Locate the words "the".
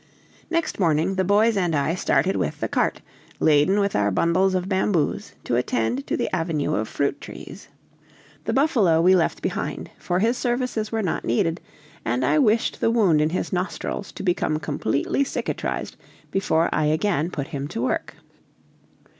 1.13-1.23, 2.59-2.67, 6.17-6.35, 8.45-8.51, 12.81-12.89